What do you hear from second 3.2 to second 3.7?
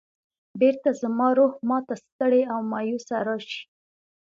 راشي.